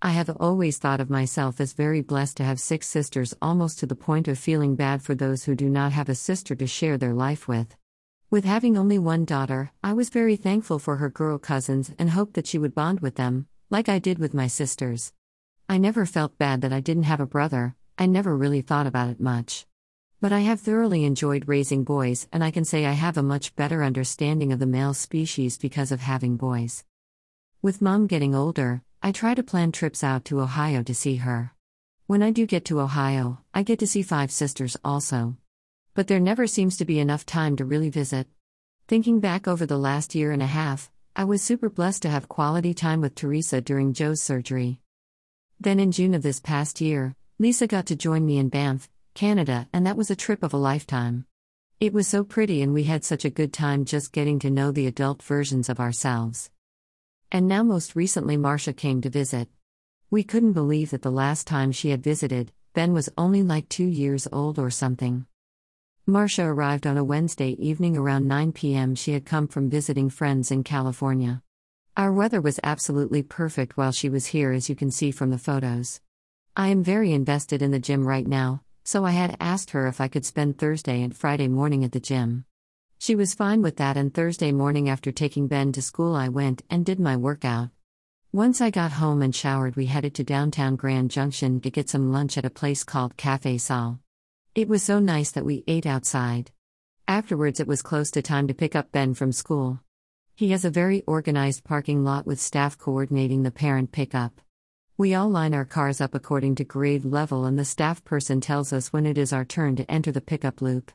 I 0.00 0.10
have 0.10 0.30
always 0.38 0.78
thought 0.78 1.00
of 1.00 1.10
myself 1.10 1.60
as 1.60 1.72
very 1.72 2.02
blessed 2.02 2.36
to 2.36 2.44
have 2.44 2.60
six 2.60 2.86
sisters, 2.86 3.34
almost 3.42 3.80
to 3.80 3.86
the 3.86 3.96
point 3.96 4.28
of 4.28 4.38
feeling 4.38 4.76
bad 4.76 5.02
for 5.02 5.16
those 5.16 5.42
who 5.42 5.56
do 5.56 5.68
not 5.68 5.90
have 5.90 6.08
a 6.08 6.14
sister 6.14 6.54
to 6.54 6.68
share 6.68 6.96
their 6.96 7.14
life 7.14 7.48
with. 7.48 7.74
With 8.30 8.44
having 8.44 8.78
only 8.78 9.00
one 9.00 9.24
daughter, 9.24 9.72
I 9.82 9.94
was 9.94 10.08
very 10.10 10.36
thankful 10.36 10.78
for 10.78 10.98
her 10.98 11.10
girl 11.10 11.36
cousins 11.36 11.92
and 11.98 12.10
hoped 12.10 12.34
that 12.34 12.46
she 12.46 12.58
would 12.58 12.76
bond 12.76 13.00
with 13.00 13.16
them, 13.16 13.48
like 13.70 13.88
I 13.88 13.98
did 13.98 14.20
with 14.20 14.34
my 14.34 14.46
sisters. 14.46 15.12
I 15.68 15.78
never 15.78 16.06
felt 16.06 16.38
bad 16.38 16.60
that 16.60 16.72
I 16.72 16.78
didn't 16.78 17.02
have 17.02 17.20
a 17.20 17.26
brother, 17.26 17.74
I 17.98 18.06
never 18.06 18.36
really 18.36 18.60
thought 18.60 18.86
about 18.86 19.10
it 19.10 19.18
much. 19.18 19.66
But 20.20 20.32
I 20.32 20.40
have 20.40 20.60
thoroughly 20.60 21.04
enjoyed 21.04 21.48
raising 21.48 21.82
boys, 21.82 22.28
and 22.32 22.44
I 22.44 22.52
can 22.52 22.64
say 22.64 22.86
I 22.86 22.92
have 22.92 23.16
a 23.16 23.22
much 23.24 23.56
better 23.56 23.82
understanding 23.82 24.52
of 24.52 24.60
the 24.60 24.66
male 24.66 24.94
species 24.94 25.58
because 25.58 25.90
of 25.90 26.02
having 26.02 26.36
boys. 26.36 26.84
With 27.62 27.82
mom 27.82 28.06
getting 28.06 28.36
older, 28.36 28.82
I 29.08 29.12
try 29.12 29.32
to 29.32 29.42
plan 29.42 29.72
trips 29.72 30.04
out 30.04 30.26
to 30.26 30.42
Ohio 30.42 30.82
to 30.82 30.94
see 30.94 31.16
her. 31.16 31.54
When 32.08 32.22
I 32.22 32.30
do 32.30 32.44
get 32.44 32.66
to 32.66 32.82
Ohio, 32.82 33.38
I 33.54 33.62
get 33.62 33.78
to 33.78 33.86
see 33.86 34.02
five 34.02 34.30
sisters 34.30 34.76
also. 34.84 35.38
But 35.94 36.08
there 36.08 36.20
never 36.20 36.46
seems 36.46 36.76
to 36.76 36.84
be 36.84 36.98
enough 37.00 37.24
time 37.24 37.56
to 37.56 37.64
really 37.64 37.88
visit. 37.88 38.26
Thinking 38.86 39.18
back 39.18 39.48
over 39.48 39.64
the 39.64 39.78
last 39.78 40.14
year 40.14 40.30
and 40.30 40.42
a 40.42 40.46
half, 40.60 40.90
I 41.16 41.24
was 41.24 41.40
super 41.40 41.70
blessed 41.70 42.02
to 42.02 42.10
have 42.10 42.28
quality 42.28 42.74
time 42.74 43.00
with 43.00 43.14
Teresa 43.14 43.62
during 43.62 43.94
Joe's 43.94 44.20
surgery. 44.20 44.78
Then 45.58 45.80
in 45.80 45.90
June 45.90 46.12
of 46.12 46.22
this 46.22 46.38
past 46.38 46.78
year, 46.82 47.16
Lisa 47.38 47.66
got 47.66 47.86
to 47.86 47.96
join 47.96 48.26
me 48.26 48.36
in 48.36 48.50
Banff, 48.50 48.90
Canada, 49.14 49.68
and 49.72 49.86
that 49.86 49.96
was 49.96 50.10
a 50.10 50.16
trip 50.16 50.42
of 50.42 50.52
a 50.52 50.58
lifetime. 50.58 51.24
It 51.80 51.94
was 51.94 52.06
so 52.06 52.24
pretty, 52.24 52.60
and 52.60 52.74
we 52.74 52.84
had 52.84 53.06
such 53.06 53.24
a 53.24 53.30
good 53.30 53.54
time 53.54 53.86
just 53.86 54.12
getting 54.12 54.38
to 54.40 54.50
know 54.50 54.70
the 54.70 54.86
adult 54.86 55.22
versions 55.22 55.70
of 55.70 55.80
ourselves. 55.80 56.50
And 57.30 57.46
now, 57.46 57.62
most 57.62 57.94
recently, 57.94 58.38
Marcia 58.38 58.72
came 58.72 59.02
to 59.02 59.10
visit. 59.10 59.48
We 60.10 60.24
couldn't 60.24 60.54
believe 60.54 60.90
that 60.90 61.02
the 61.02 61.10
last 61.10 61.46
time 61.46 61.72
she 61.72 61.90
had 61.90 62.02
visited, 62.02 62.52
Ben 62.72 62.94
was 62.94 63.10
only 63.18 63.42
like 63.42 63.68
two 63.68 63.84
years 63.84 64.26
old 64.32 64.58
or 64.58 64.70
something. 64.70 65.26
Marcia 66.06 66.44
arrived 66.44 66.86
on 66.86 66.96
a 66.96 67.04
Wednesday 67.04 67.50
evening 67.58 67.98
around 67.98 68.26
9 68.26 68.52
p.m. 68.52 68.94
She 68.94 69.12
had 69.12 69.26
come 69.26 69.46
from 69.46 69.68
visiting 69.68 70.08
friends 70.08 70.50
in 70.50 70.64
California. 70.64 71.42
Our 71.98 72.12
weather 72.12 72.40
was 72.40 72.60
absolutely 72.64 73.22
perfect 73.22 73.76
while 73.76 73.92
she 73.92 74.08
was 74.08 74.26
here, 74.26 74.52
as 74.52 74.70
you 74.70 74.74
can 74.74 74.90
see 74.90 75.10
from 75.10 75.30
the 75.30 75.36
photos. 75.36 76.00
I 76.56 76.68
am 76.68 76.82
very 76.82 77.12
invested 77.12 77.60
in 77.60 77.72
the 77.72 77.78
gym 77.78 78.06
right 78.06 78.26
now, 78.26 78.62
so 78.84 79.04
I 79.04 79.10
had 79.10 79.36
asked 79.38 79.72
her 79.72 79.86
if 79.86 80.00
I 80.00 80.08
could 80.08 80.24
spend 80.24 80.56
Thursday 80.56 81.02
and 81.02 81.14
Friday 81.14 81.48
morning 81.48 81.84
at 81.84 81.92
the 81.92 82.00
gym. 82.00 82.46
She 83.00 83.14
was 83.14 83.32
fine 83.32 83.62
with 83.62 83.76
that, 83.76 83.96
and 83.96 84.12
Thursday 84.12 84.50
morning 84.50 84.88
after 84.88 85.12
taking 85.12 85.46
Ben 85.46 85.70
to 85.72 85.80
school, 85.80 86.16
I 86.16 86.28
went 86.28 86.62
and 86.68 86.84
did 86.84 86.98
my 86.98 87.16
workout. 87.16 87.70
Once 88.32 88.60
I 88.60 88.70
got 88.70 88.92
home 88.92 89.22
and 89.22 89.34
showered, 89.34 89.76
we 89.76 89.86
headed 89.86 90.14
to 90.16 90.24
downtown 90.24 90.74
Grand 90.74 91.12
Junction 91.12 91.60
to 91.60 91.70
get 91.70 91.88
some 91.88 92.10
lunch 92.10 92.36
at 92.36 92.44
a 92.44 92.50
place 92.50 92.82
called 92.82 93.16
Cafe 93.16 93.58
Sol. 93.58 94.00
It 94.54 94.68
was 94.68 94.82
so 94.82 94.98
nice 94.98 95.30
that 95.30 95.44
we 95.44 95.62
ate 95.68 95.86
outside. 95.86 96.50
Afterwards, 97.06 97.60
it 97.60 97.68
was 97.68 97.82
close 97.82 98.10
to 98.10 98.20
time 98.20 98.48
to 98.48 98.54
pick 98.54 98.74
up 98.74 98.90
Ben 98.90 99.14
from 99.14 99.30
school. 99.30 99.80
He 100.34 100.50
has 100.50 100.64
a 100.64 100.70
very 100.70 101.02
organized 101.02 101.64
parking 101.64 102.04
lot 102.04 102.26
with 102.26 102.40
staff 102.40 102.76
coordinating 102.76 103.44
the 103.44 103.52
parent 103.52 103.92
pickup. 103.92 104.40
We 104.96 105.14
all 105.14 105.30
line 105.30 105.54
our 105.54 105.64
cars 105.64 106.00
up 106.00 106.16
according 106.16 106.56
to 106.56 106.64
grade 106.64 107.04
level, 107.04 107.44
and 107.44 107.56
the 107.56 107.64
staff 107.64 108.04
person 108.04 108.40
tells 108.40 108.72
us 108.72 108.92
when 108.92 109.06
it 109.06 109.16
is 109.16 109.32
our 109.32 109.44
turn 109.44 109.76
to 109.76 109.88
enter 109.88 110.10
the 110.10 110.20
pickup 110.20 110.60
loop. 110.60 110.90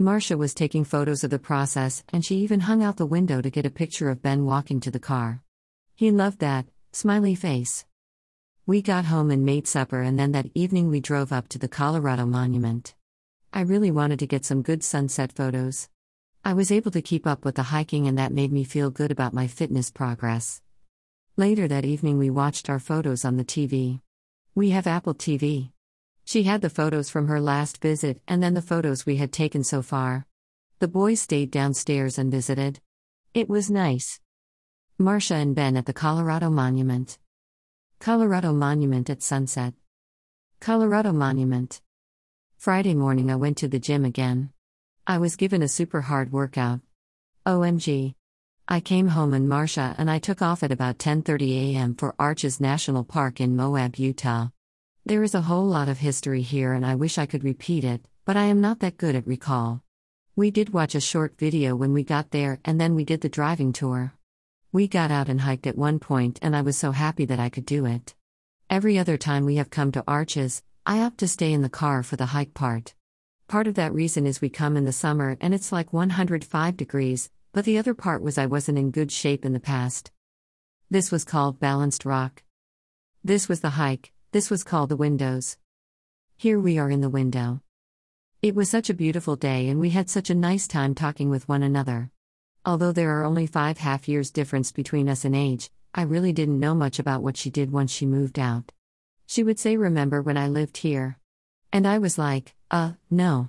Marcia 0.00 0.36
was 0.36 0.54
taking 0.54 0.84
photos 0.84 1.24
of 1.24 1.30
the 1.30 1.40
process, 1.40 2.04
and 2.12 2.24
she 2.24 2.36
even 2.36 2.60
hung 2.60 2.84
out 2.84 2.98
the 2.98 3.04
window 3.04 3.42
to 3.42 3.50
get 3.50 3.66
a 3.66 3.70
picture 3.70 4.10
of 4.10 4.22
Ben 4.22 4.44
walking 4.44 4.78
to 4.78 4.92
the 4.92 5.00
car. 5.00 5.42
He 5.96 6.12
loved 6.12 6.38
that, 6.38 6.66
smiley 6.92 7.34
face. 7.34 7.84
We 8.64 8.80
got 8.80 9.06
home 9.06 9.32
and 9.32 9.44
made 9.44 9.66
supper, 9.66 10.00
and 10.00 10.16
then 10.16 10.30
that 10.32 10.50
evening 10.54 10.88
we 10.88 11.00
drove 11.00 11.32
up 11.32 11.48
to 11.48 11.58
the 11.58 11.66
Colorado 11.66 12.26
Monument. 12.26 12.94
I 13.52 13.62
really 13.62 13.90
wanted 13.90 14.20
to 14.20 14.28
get 14.28 14.44
some 14.44 14.62
good 14.62 14.84
sunset 14.84 15.32
photos. 15.32 15.88
I 16.44 16.52
was 16.52 16.70
able 16.70 16.92
to 16.92 17.02
keep 17.02 17.26
up 17.26 17.44
with 17.44 17.56
the 17.56 17.64
hiking, 17.64 18.06
and 18.06 18.16
that 18.18 18.30
made 18.30 18.52
me 18.52 18.62
feel 18.62 18.90
good 18.90 19.10
about 19.10 19.34
my 19.34 19.48
fitness 19.48 19.90
progress. 19.90 20.62
Later 21.36 21.66
that 21.66 21.84
evening, 21.84 22.18
we 22.18 22.30
watched 22.30 22.70
our 22.70 22.78
photos 22.78 23.24
on 23.24 23.36
the 23.36 23.44
TV. 23.44 24.00
We 24.54 24.70
have 24.70 24.86
Apple 24.86 25.14
TV. 25.14 25.72
She 26.28 26.42
had 26.42 26.60
the 26.60 26.68
photos 26.68 27.08
from 27.08 27.28
her 27.28 27.40
last 27.40 27.80
visit 27.80 28.20
and 28.28 28.42
then 28.42 28.52
the 28.52 28.60
photos 28.60 29.06
we 29.06 29.16
had 29.16 29.32
taken 29.32 29.64
so 29.64 29.80
far. 29.80 30.26
The 30.78 30.86
boys 30.86 31.22
stayed 31.22 31.50
downstairs 31.50 32.18
and 32.18 32.30
visited. 32.30 32.80
It 33.32 33.48
was 33.48 33.70
nice. 33.70 34.20
Marcia 34.98 35.36
and 35.36 35.54
Ben 35.54 35.74
at 35.74 35.86
the 35.86 35.94
Colorado 35.94 36.50
Monument. 36.50 37.18
Colorado 37.98 38.52
Monument 38.52 39.08
at 39.08 39.22
sunset. 39.22 39.72
Colorado 40.60 41.14
Monument. 41.14 41.80
Friday 42.58 42.92
morning 42.92 43.30
I 43.30 43.36
went 43.36 43.56
to 43.56 43.68
the 43.68 43.78
gym 43.78 44.04
again. 44.04 44.50
I 45.06 45.16
was 45.16 45.34
given 45.34 45.62
a 45.62 45.66
super 45.66 46.02
hard 46.02 46.30
workout. 46.30 46.80
OMG. 47.46 48.16
I 48.68 48.80
came 48.80 49.08
home 49.08 49.32
and 49.32 49.48
Marcia 49.48 49.94
and 49.96 50.10
I 50.10 50.18
took 50.18 50.42
off 50.42 50.62
at 50.62 50.72
about 50.72 50.98
10:30 50.98 51.72
a.m. 51.72 51.94
for 51.94 52.14
Arches 52.18 52.60
National 52.60 53.02
Park 53.02 53.40
in 53.40 53.56
Moab, 53.56 53.96
Utah. 53.96 54.48
There 55.08 55.22
is 55.22 55.34
a 55.34 55.40
whole 55.40 55.64
lot 55.64 55.88
of 55.88 56.00
history 56.00 56.42
here, 56.42 56.74
and 56.74 56.84
I 56.84 56.94
wish 56.94 57.16
I 57.16 57.24
could 57.24 57.42
repeat 57.42 57.82
it, 57.82 58.04
but 58.26 58.36
I 58.36 58.44
am 58.44 58.60
not 58.60 58.80
that 58.80 58.98
good 58.98 59.14
at 59.16 59.26
recall. 59.26 59.82
We 60.36 60.50
did 60.50 60.74
watch 60.74 60.94
a 60.94 61.00
short 61.00 61.38
video 61.38 61.74
when 61.74 61.94
we 61.94 62.02
got 62.02 62.30
there, 62.30 62.60
and 62.62 62.78
then 62.78 62.94
we 62.94 63.06
did 63.06 63.22
the 63.22 63.30
driving 63.30 63.72
tour. 63.72 64.12
We 64.70 64.86
got 64.86 65.10
out 65.10 65.30
and 65.30 65.40
hiked 65.40 65.66
at 65.66 65.78
one 65.78 65.98
point, 65.98 66.38
and 66.42 66.54
I 66.54 66.60
was 66.60 66.76
so 66.76 66.92
happy 66.92 67.24
that 67.24 67.40
I 67.40 67.48
could 67.48 67.64
do 67.64 67.86
it. 67.86 68.14
Every 68.68 68.98
other 68.98 69.16
time 69.16 69.46
we 69.46 69.56
have 69.56 69.70
come 69.70 69.92
to 69.92 70.04
Arches, 70.06 70.62
I 70.84 71.00
opt 71.00 71.16
to 71.20 71.26
stay 71.26 71.54
in 71.54 71.62
the 71.62 71.70
car 71.70 72.02
for 72.02 72.16
the 72.16 72.26
hike 72.36 72.52
part. 72.52 72.92
Part 73.46 73.66
of 73.66 73.76
that 73.76 73.94
reason 73.94 74.26
is 74.26 74.42
we 74.42 74.50
come 74.50 74.76
in 74.76 74.84
the 74.84 74.92
summer 74.92 75.38
and 75.40 75.54
it's 75.54 75.72
like 75.72 75.90
105 75.90 76.76
degrees, 76.76 77.30
but 77.54 77.64
the 77.64 77.78
other 77.78 77.94
part 77.94 78.20
was 78.20 78.36
I 78.36 78.44
wasn't 78.44 78.76
in 78.76 78.90
good 78.90 79.10
shape 79.10 79.46
in 79.46 79.54
the 79.54 79.58
past. 79.58 80.10
This 80.90 81.10
was 81.10 81.24
called 81.24 81.60
Balanced 81.60 82.04
Rock. 82.04 82.42
This 83.24 83.48
was 83.48 83.60
the 83.60 83.70
hike, 83.70 84.12
this 84.30 84.50
was 84.50 84.62
called 84.62 84.90
the 84.90 84.96
windows. 84.96 85.56
Here 86.36 86.60
we 86.60 86.76
are 86.78 86.90
in 86.90 87.00
the 87.00 87.08
window. 87.08 87.62
It 88.42 88.54
was 88.54 88.68
such 88.68 88.90
a 88.90 88.94
beautiful 88.94 89.36
day 89.36 89.68
and 89.68 89.80
we 89.80 89.88
had 89.88 90.10
such 90.10 90.28
a 90.28 90.34
nice 90.34 90.68
time 90.68 90.94
talking 90.94 91.30
with 91.30 91.48
one 91.48 91.62
another. 91.62 92.10
Although 92.62 92.92
there 92.92 93.18
are 93.18 93.24
only 93.24 93.46
five 93.46 93.78
half 93.78 94.06
years 94.06 94.30
difference 94.30 94.70
between 94.70 95.08
us 95.08 95.24
in 95.24 95.34
age, 95.34 95.70
I 95.94 96.02
really 96.02 96.34
didn't 96.34 96.60
know 96.60 96.74
much 96.74 96.98
about 96.98 97.22
what 97.22 97.38
she 97.38 97.48
did 97.48 97.72
once 97.72 97.90
she 97.90 98.04
moved 98.04 98.38
out. 98.38 98.70
She 99.26 99.42
would 99.42 99.58
say, 99.58 99.78
Remember 99.78 100.20
when 100.20 100.36
I 100.36 100.48
lived 100.48 100.76
here? 100.76 101.18
And 101.72 101.86
I 101.86 101.96
was 101.96 102.18
like, 102.18 102.54
Uh, 102.70 102.92
no. 103.10 103.48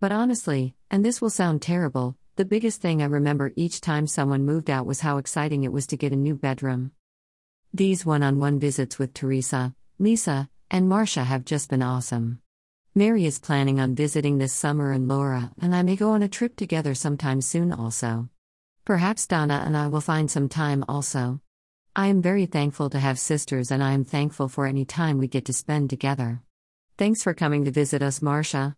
But 0.00 0.12
honestly, 0.12 0.74
and 0.90 1.02
this 1.02 1.22
will 1.22 1.30
sound 1.30 1.62
terrible, 1.62 2.16
the 2.36 2.44
biggest 2.44 2.82
thing 2.82 3.00
I 3.00 3.06
remember 3.06 3.52
each 3.56 3.80
time 3.80 4.06
someone 4.06 4.44
moved 4.44 4.68
out 4.68 4.84
was 4.84 5.00
how 5.00 5.16
exciting 5.16 5.64
it 5.64 5.72
was 5.72 5.86
to 5.86 5.96
get 5.96 6.12
a 6.12 6.16
new 6.16 6.34
bedroom. 6.34 6.92
These 7.72 8.04
one 8.04 8.22
on 8.22 8.38
one 8.38 8.58
visits 8.58 8.98
with 8.98 9.14
Teresa, 9.14 9.74
Lisa, 10.00 10.48
and 10.70 10.88
Marcia 10.88 11.24
have 11.24 11.44
just 11.44 11.68
been 11.68 11.82
awesome. 11.82 12.40
Mary 12.94 13.26
is 13.26 13.38
planning 13.38 13.78
on 13.78 13.94
visiting 13.94 14.38
this 14.38 14.50
summer, 14.50 14.92
and 14.92 15.06
Laura 15.06 15.52
and 15.60 15.74
I 15.74 15.82
may 15.82 15.94
go 15.94 16.12
on 16.12 16.22
a 16.22 16.28
trip 16.28 16.56
together 16.56 16.94
sometime 16.94 17.42
soon 17.42 17.70
also. 17.70 18.30
Perhaps 18.86 19.26
Donna 19.26 19.62
and 19.66 19.76
I 19.76 19.88
will 19.88 20.00
find 20.00 20.30
some 20.30 20.48
time 20.48 20.86
also. 20.88 21.42
I 21.94 22.06
am 22.06 22.22
very 22.22 22.46
thankful 22.46 22.88
to 22.88 22.98
have 22.98 23.18
sisters, 23.18 23.70
and 23.70 23.84
I 23.84 23.92
am 23.92 24.06
thankful 24.06 24.48
for 24.48 24.64
any 24.64 24.86
time 24.86 25.18
we 25.18 25.28
get 25.28 25.44
to 25.44 25.52
spend 25.52 25.90
together. 25.90 26.40
Thanks 26.96 27.22
for 27.22 27.34
coming 27.34 27.66
to 27.66 27.70
visit 27.70 28.00
us, 28.00 28.22
Marcia. 28.22 28.76